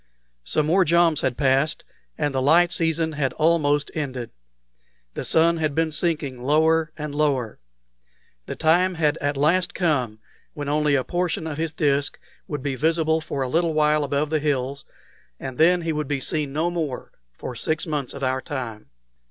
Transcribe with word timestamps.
Some 0.43 0.65
more 0.65 0.83
joms 0.83 1.21
had 1.21 1.37
passed, 1.37 1.83
and 2.17 2.33
the 2.33 2.41
light 2.41 2.71
season 2.71 3.11
had 3.11 3.33
almost 3.33 3.91
ended. 3.93 4.31
The 5.13 5.23
sun 5.23 5.57
had 5.57 5.75
been 5.75 5.91
sinking 5.91 6.41
lower 6.41 6.91
and 6.97 7.13
lower. 7.13 7.59
The 8.47 8.55
time 8.55 8.95
had 8.95 9.17
at 9.19 9.37
last 9.37 9.75
come 9.75 10.17
when 10.55 10.67
only 10.69 10.95
a 10.95 11.03
portion 11.03 11.45
of 11.45 11.59
his 11.59 11.71
disk 11.71 12.17
would 12.47 12.63
be 12.63 12.73
visible 12.73 13.21
for 13.21 13.43
a 13.43 13.47
little 13.47 13.75
while 13.75 14.03
above 14.03 14.31
the 14.31 14.39
hills, 14.39 14.85
and 15.39 15.59
then 15.59 15.81
he 15.83 15.93
would 15.93 16.07
be 16.07 16.19
seen 16.19 16.51
no 16.51 16.71
more 16.71 17.11
for 17.37 17.53
six 17.55 17.85
months 17.85 18.15
of 18.15 18.23
our 18.23 18.41
time. 18.41 18.89